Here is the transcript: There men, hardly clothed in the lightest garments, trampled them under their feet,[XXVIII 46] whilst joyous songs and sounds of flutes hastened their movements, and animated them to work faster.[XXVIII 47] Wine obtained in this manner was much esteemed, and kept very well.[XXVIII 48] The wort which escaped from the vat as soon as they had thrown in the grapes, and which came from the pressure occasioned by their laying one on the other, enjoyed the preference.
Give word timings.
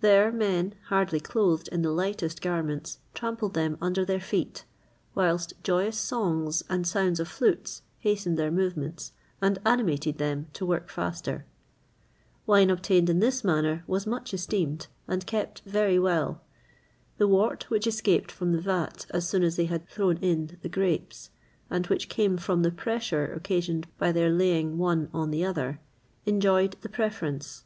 There 0.00 0.32
men, 0.32 0.74
hardly 0.88 1.20
clothed 1.20 1.68
in 1.68 1.82
the 1.82 1.92
lightest 1.92 2.42
garments, 2.42 2.98
trampled 3.14 3.54
them 3.54 3.78
under 3.80 4.04
their 4.04 4.18
feet,[XXVIII 4.18 4.64
46] 5.14 5.14
whilst 5.14 5.52
joyous 5.62 5.96
songs 5.96 6.64
and 6.68 6.84
sounds 6.84 7.20
of 7.20 7.28
flutes 7.28 7.82
hastened 8.00 8.36
their 8.36 8.50
movements, 8.50 9.12
and 9.40 9.60
animated 9.64 10.18
them 10.18 10.48
to 10.54 10.66
work 10.66 10.88
faster.[XXVIII 10.90 11.48
47] 12.46 12.46
Wine 12.48 12.70
obtained 12.70 13.08
in 13.08 13.20
this 13.20 13.44
manner 13.44 13.84
was 13.86 14.04
much 14.04 14.34
esteemed, 14.34 14.88
and 15.06 15.26
kept 15.28 15.60
very 15.64 16.00
well.[XXVIII 16.00 17.18
48] 17.18 17.18
The 17.18 17.28
wort 17.28 17.70
which 17.70 17.86
escaped 17.86 18.32
from 18.32 18.50
the 18.50 18.60
vat 18.60 19.06
as 19.10 19.28
soon 19.28 19.44
as 19.44 19.54
they 19.54 19.66
had 19.66 19.88
thrown 19.88 20.16
in 20.16 20.58
the 20.62 20.68
grapes, 20.68 21.30
and 21.70 21.86
which 21.86 22.08
came 22.08 22.36
from 22.36 22.62
the 22.62 22.72
pressure 22.72 23.32
occasioned 23.32 23.86
by 23.96 24.10
their 24.10 24.32
laying 24.32 24.76
one 24.76 25.08
on 25.14 25.30
the 25.30 25.44
other, 25.44 25.78
enjoyed 26.26 26.76
the 26.80 26.88
preference. 26.88 27.62